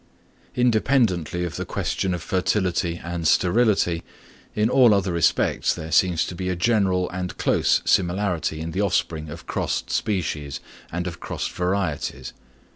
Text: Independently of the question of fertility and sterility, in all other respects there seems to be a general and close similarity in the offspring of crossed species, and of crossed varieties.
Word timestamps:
Independently 0.55 1.43
of 1.45 1.57
the 1.57 1.63
question 1.63 2.15
of 2.15 2.23
fertility 2.23 2.99
and 3.03 3.27
sterility, 3.27 4.01
in 4.55 4.67
all 4.67 4.95
other 4.95 5.11
respects 5.13 5.75
there 5.75 5.91
seems 5.91 6.25
to 6.25 6.33
be 6.33 6.49
a 6.49 6.55
general 6.55 7.07
and 7.11 7.37
close 7.37 7.83
similarity 7.85 8.61
in 8.61 8.71
the 8.71 8.81
offspring 8.81 9.29
of 9.29 9.45
crossed 9.45 9.91
species, 9.91 10.59
and 10.91 11.05
of 11.05 11.19
crossed 11.19 11.51
varieties. 11.51 12.33